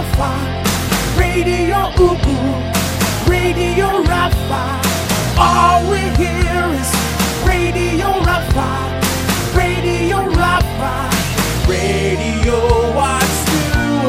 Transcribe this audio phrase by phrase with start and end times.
[0.00, 0.32] Rafa,
[1.18, 2.38] Radio Ugu,
[3.28, 4.80] Radio Rafa.
[5.38, 6.90] All we hear is
[7.44, 8.70] Radio Rafa,
[9.54, 11.10] Radio Rafa,
[11.68, 12.56] Radio
[12.94, 14.08] what's new,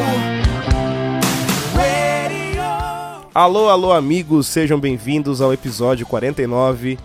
[1.76, 2.62] Radio.
[3.34, 6.98] Alô, alô, amigos, sejam bem-vindos ao episódio 49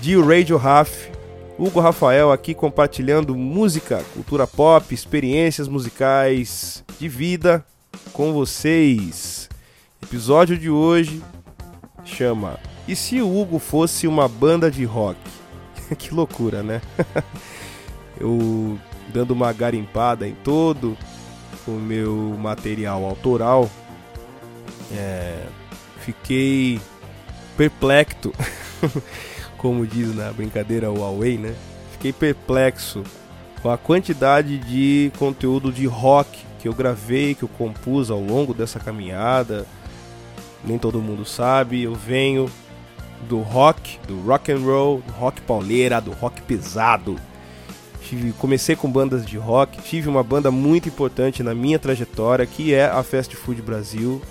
[0.00, 1.10] de Radio Raf.
[1.58, 7.64] Hugo Rafael aqui compartilhando música, cultura pop, experiências musicais de vida
[8.12, 9.48] com vocês.
[10.02, 11.22] Episódio de hoje
[12.04, 15.18] chama E se o Hugo fosse uma banda de rock?
[15.98, 16.80] que loucura, né?
[18.20, 18.78] Eu
[19.12, 20.96] dando uma garimpada em todo
[21.68, 23.70] o meu material autoral,
[24.92, 25.44] é,
[26.00, 26.80] fiquei
[27.56, 28.32] perplexo,
[29.58, 31.54] como diz na brincadeira Huawei, né?
[31.92, 33.04] Fiquei perplexo
[33.62, 38.52] com a quantidade de conteúdo de rock que eu gravei, que eu compus ao longo
[38.52, 39.66] dessa caminhada.
[40.64, 42.50] Nem todo mundo sabe, eu venho
[43.28, 47.16] do rock, do rock and roll, do rock pauleira, do rock pesado.
[48.02, 52.72] Tive, comecei com bandas de rock, tive uma banda muito importante na minha trajetória, que
[52.72, 54.22] é a Fast Food Brasil,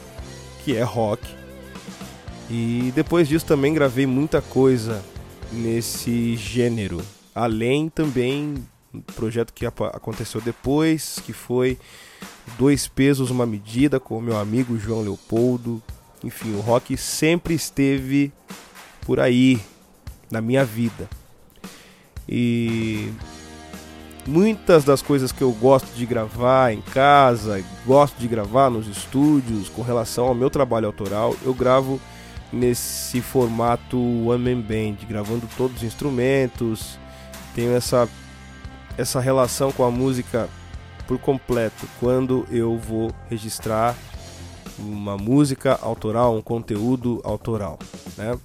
[0.64, 1.24] que é rock.
[2.50, 5.04] E depois disso também gravei muita coisa
[5.52, 7.02] nesse gênero.
[7.36, 8.56] Além também
[9.16, 11.78] projeto que aconteceu depois, que foi
[12.58, 15.82] Dois Pesos, Uma Medida, com o meu amigo João Leopoldo.
[16.24, 18.32] Enfim, o rock sempre esteve
[19.02, 19.60] por aí
[20.32, 21.10] na minha vida.
[22.28, 23.12] E
[24.26, 29.70] muitas das coisas que eu gosto de gravar em casa, gosto de gravar nos estúdios
[29.70, 32.00] com relação ao meu trabalho autoral, eu gravo
[32.52, 37.00] nesse formato one man band, gravando todos os instrumentos.
[37.56, 38.08] Tenho essa
[38.98, 40.50] essa relação com a música
[41.08, 43.96] por completo quando eu vou registrar
[44.78, 47.80] uma música autoral, um conteúdo autoral,
[48.18, 48.38] né?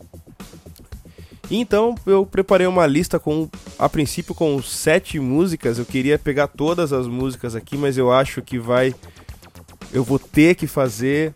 [1.51, 5.79] Então eu preparei uma lista com, a princípio, com sete músicas.
[5.79, 8.95] Eu queria pegar todas as músicas aqui, mas eu acho que vai,
[9.93, 11.35] eu vou ter que fazer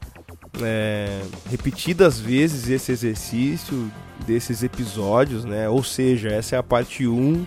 [0.62, 1.20] é,
[1.50, 3.90] repetidas vezes esse exercício
[4.26, 5.68] desses episódios, né?
[5.68, 7.44] Ou seja, essa é a parte 1,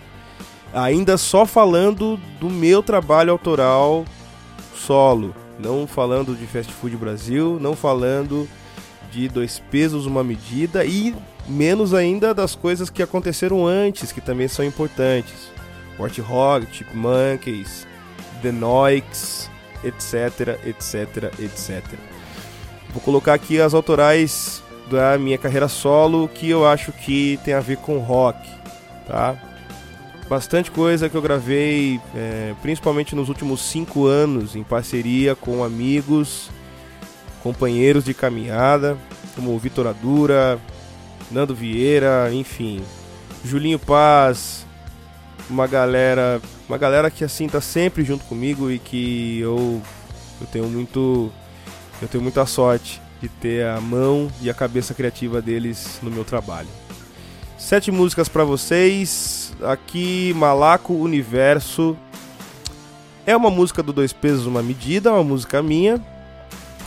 [0.74, 4.06] ainda só falando do meu trabalho autoral
[4.76, 8.48] solo, não falando de Fast Food Brasil, não falando
[9.12, 11.16] de Dois Pesos, Uma Medida e
[11.48, 15.52] menos ainda das coisas que aconteceram antes, que também são importantes.
[15.98, 17.86] Warthog, Monkeys,
[18.42, 19.50] The Noix,
[19.84, 21.84] etc, etc, etc.
[22.92, 27.60] Vou colocar aqui as autorais da minha carreira solo que eu acho que tem a
[27.60, 28.40] ver com rock,
[29.06, 29.38] tá?
[30.30, 36.52] Bastante coisa que eu gravei, é, principalmente nos últimos cinco anos, em parceria com amigos,
[37.42, 38.96] companheiros de caminhada,
[39.34, 40.60] como Vitor Adura,
[41.32, 42.80] Nando Vieira, enfim,
[43.44, 44.68] Julinho Paz,
[45.50, 49.82] uma galera, uma galera que assim tá sempre junto comigo e que eu
[50.40, 51.32] eu tenho muito
[52.00, 56.24] eu tenho muita sorte de ter a mão e a cabeça criativa deles no meu
[56.24, 56.70] trabalho.
[57.60, 59.54] Sete músicas para vocês.
[59.62, 61.96] Aqui Malaco Universo.
[63.26, 66.02] É uma música do Dois Pesos uma Medida, uma música minha.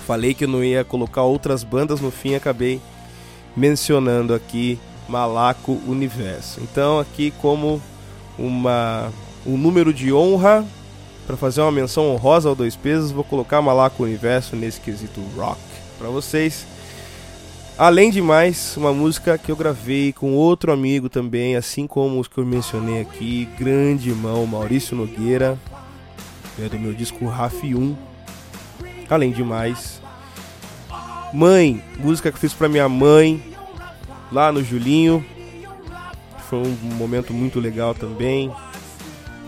[0.07, 2.81] Falei que eu não ia colocar outras bandas no fim, acabei
[3.55, 6.59] mencionando aqui Malaco Universo.
[6.63, 7.81] Então aqui como
[8.39, 9.13] uma
[9.47, 10.65] um número de honra
[11.27, 15.61] para fazer uma menção honrosa ao Dois Pesos, vou colocar Malaco Universo nesse quesito rock
[15.99, 16.72] para vocês.
[17.79, 22.29] Além de mais, uma música que eu gravei com outro amigo também, assim como os
[22.29, 25.59] que eu mencionei aqui, grande irmão Maurício Nogueira,
[26.59, 27.97] é do meu disco RAF 1.
[29.09, 30.03] Além de mais,
[31.33, 33.43] Mãe, música que eu fiz pra minha mãe,
[34.31, 35.25] lá no Julinho.
[36.51, 38.53] Foi um momento muito legal também.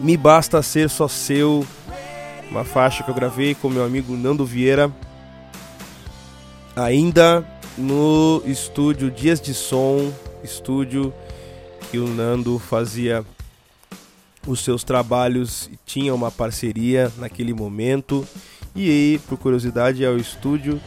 [0.01, 1.67] Me Basta Ser Só Seu,
[2.51, 4.91] uma faixa que eu gravei com meu amigo Nando Vieira.
[6.75, 10.13] Ainda no estúdio Dias de Som,
[10.43, 11.13] estúdio
[11.91, 13.25] que o Nando fazia
[14.47, 18.27] os seus trabalhos tinha uma parceria naquele momento.
[18.75, 20.81] E aí, por curiosidade, é o estúdio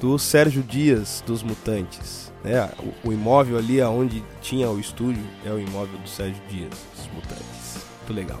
[0.00, 2.32] do Sérgio Dias dos Mutantes.
[2.42, 2.68] Né?
[3.04, 7.84] O, imóvel ali onde tinha o estúdio é o imóvel do Sérgio Dias dos Mutantes.
[7.98, 8.40] Muito legal.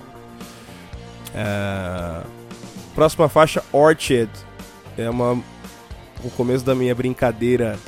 [1.34, 2.22] É,
[2.94, 4.30] Próxima faixa, Orchard.
[4.98, 5.42] É uma
[6.24, 7.78] o começo da minha brincadeira,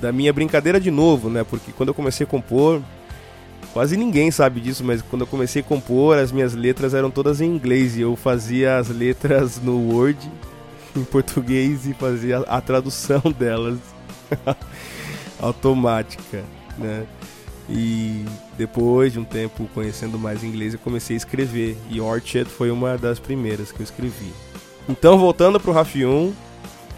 [0.00, 1.44] da minha brincadeira de novo, né?
[1.44, 2.80] Porque quando eu comecei a compor,
[3.72, 7.40] quase ninguém sabe disso, mas quando eu comecei a compor, as minhas letras eram todas
[7.40, 10.30] em inglês e eu fazia as letras no Word
[10.96, 13.78] em português e fazia a tradução delas
[15.40, 16.44] automática,
[16.78, 17.06] né?
[17.72, 18.24] E
[18.58, 21.76] depois de um tempo conhecendo mais inglês, eu comecei a escrever.
[21.88, 24.32] E Orchard foi uma das primeiras que eu escrevi.
[24.88, 26.32] Então, voltando pro RAF 1,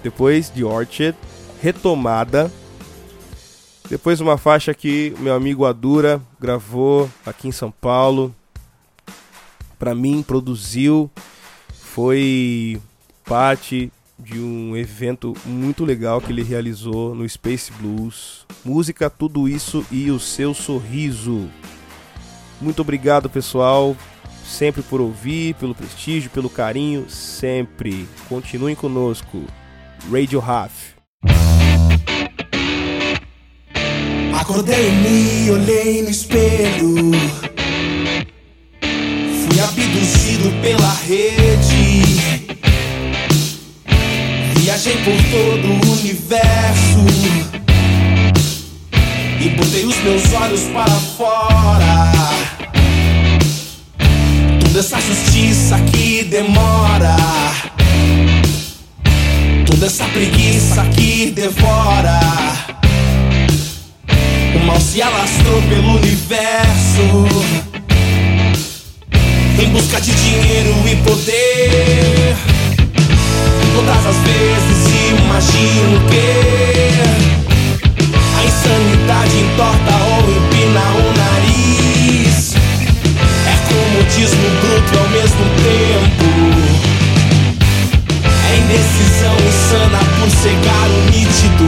[0.03, 1.17] depois de Orchard,
[1.61, 2.51] retomada.
[3.89, 8.35] Depois uma faixa que meu amigo Adura gravou aqui em São Paulo.
[9.79, 11.11] Para mim, produziu.
[11.71, 12.81] Foi
[13.25, 18.47] parte de um evento muito legal que ele realizou no Space Blues.
[18.65, 21.49] Música, tudo isso e o seu sorriso.
[22.61, 23.97] Muito obrigado, pessoal,
[24.45, 28.09] sempre por ouvir, pelo prestígio, pelo carinho, sempre.
[28.29, 29.43] Continuem conosco.
[30.11, 30.73] Radio Half.
[34.39, 37.13] Acordei me olhei no espelho.
[38.81, 42.03] Fui abduzido pela rede.
[44.57, 47.05] Viajei por todo o universo.
[49.41, 52.13] E botei os meus olhos para fora.
[54.65, 57.17] Toda essa justiça que demora.
[59.83, 62.21] Toda essa preguiça que devora.
[64.55, 67.27] O mal se alastrou pelo universo.
[69.61, 72.37] Em busca de dinheiro e poder.
[73.75, 74.87] Todas as vezes
[75.19, 76.31] imagino que
[78.39, 82.55] A insanidade entorta ou empina o nariz.
[83.49, 86.32] É comodismo bruto ao mesmo tempo
[88.53, 91.67] É indecisão insana por cegar o nítido.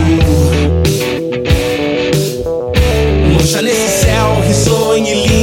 [3.32, 5.33] Mancha nesse céu risonho e límpido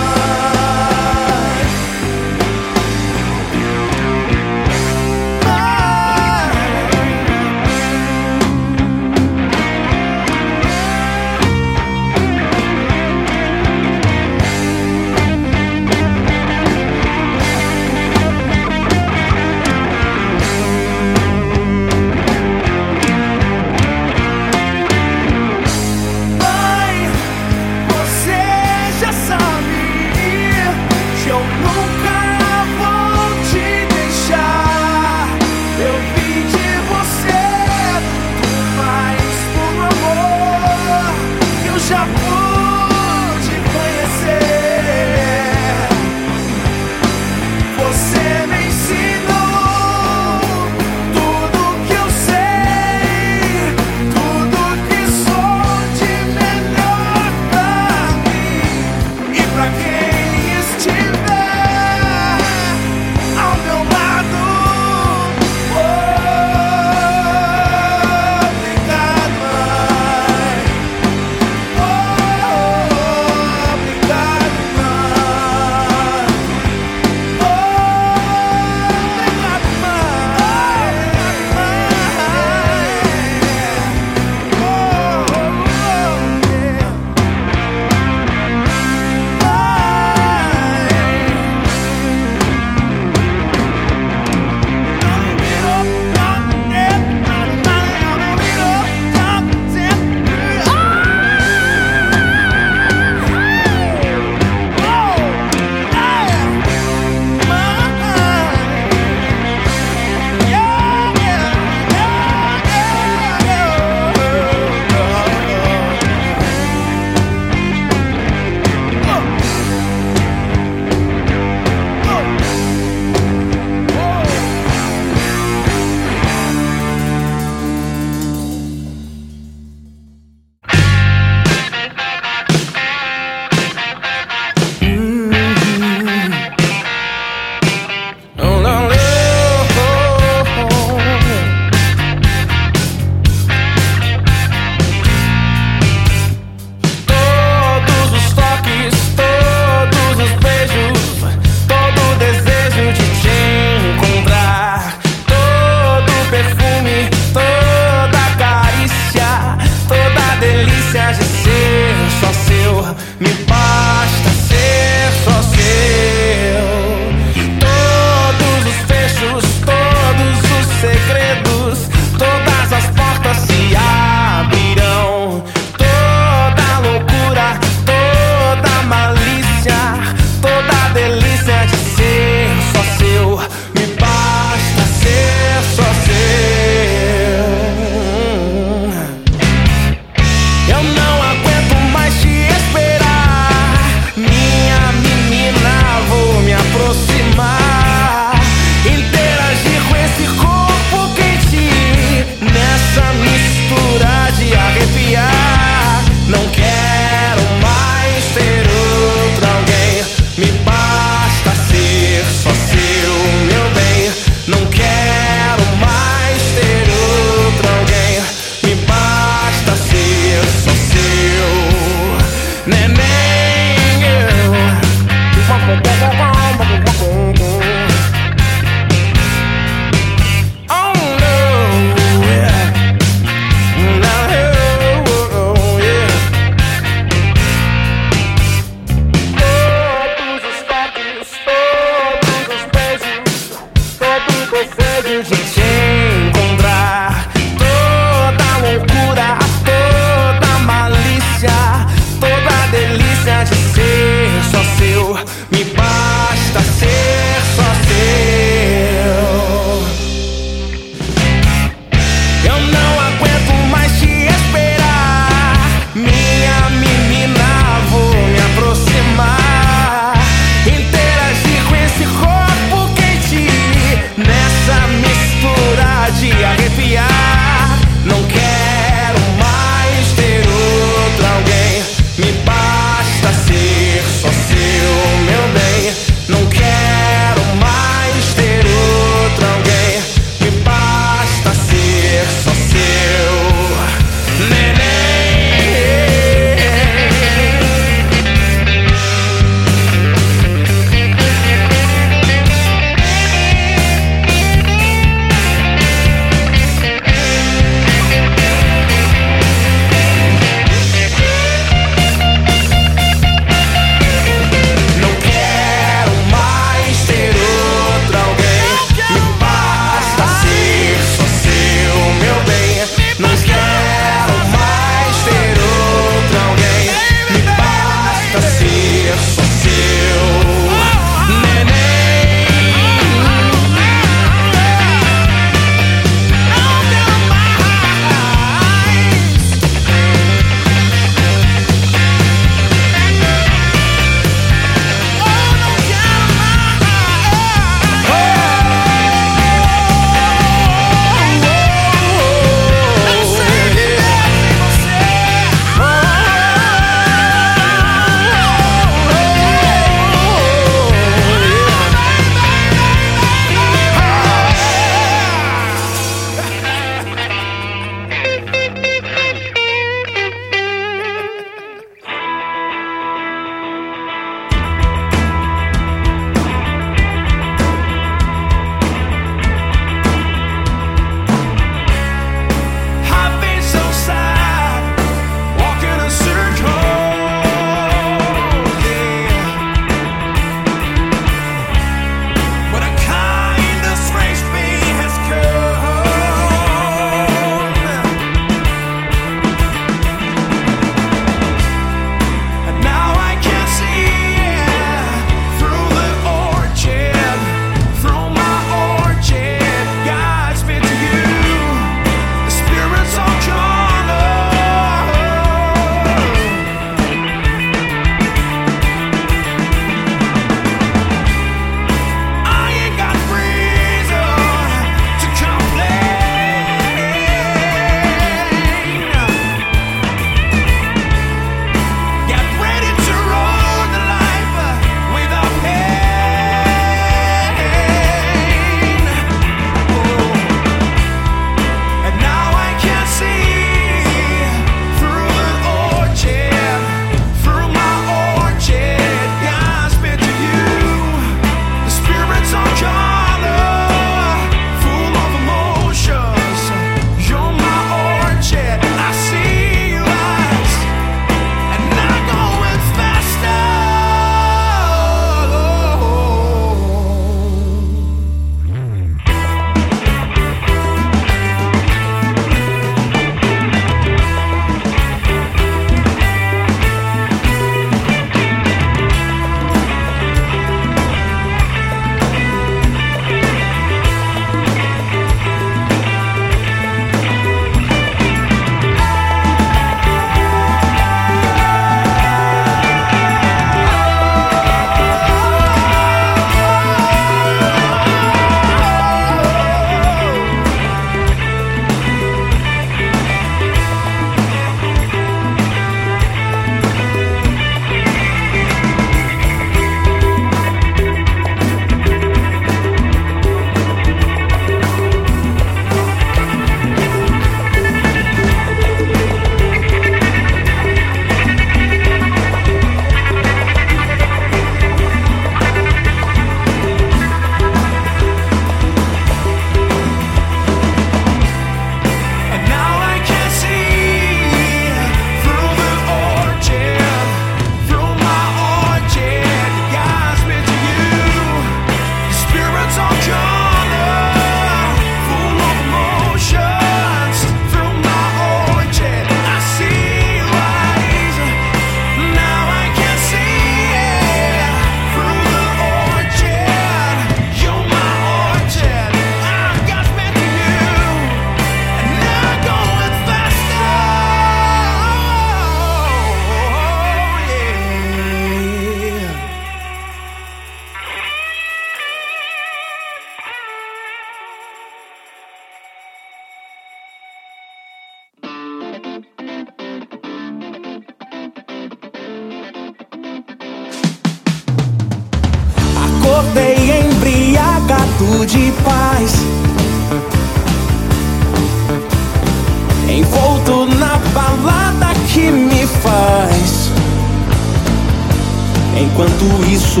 [599.02, 600.00] Enquanto isso,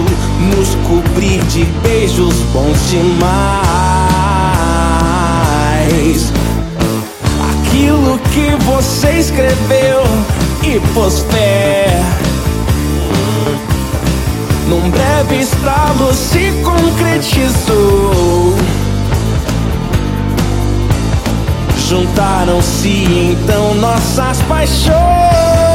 [0.54, 3.42] nos cobrir de beijos bons demais.
[7.50, 10.04] Aquilo que você escreveu
[10.62, 12.00] e pôs fé.
[14.68, 18.54] Num breve estalo se concretizou.
[21.88, 25.71] Juntaram-se então nossas paixões.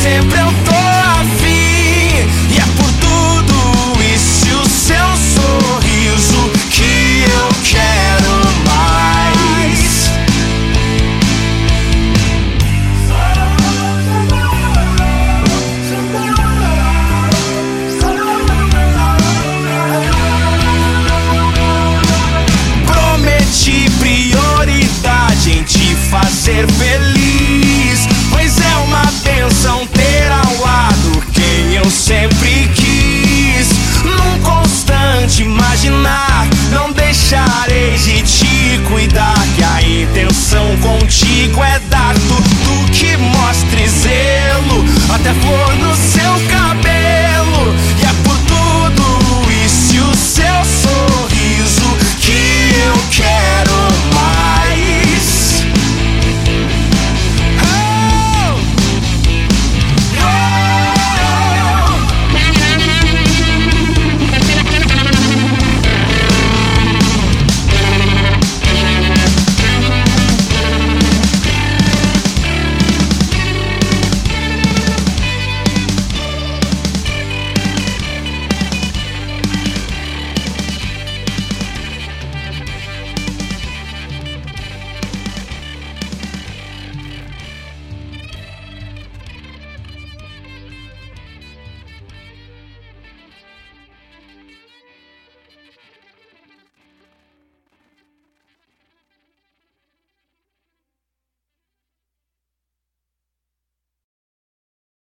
[0.00, 0.69] Sempre eu tô